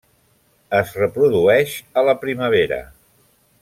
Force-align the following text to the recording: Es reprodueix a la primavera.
Es 0.77 0.93
reprodueix 1.01 1.77
a 2.03 2.07
la 2.11 2.19
primavera. 2.27 2.85